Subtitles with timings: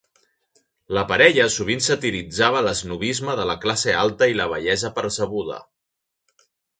[0.97, 5.61] La parella sovint satiritzava l'esnobisme de la classe alta i la bellesa percebuda.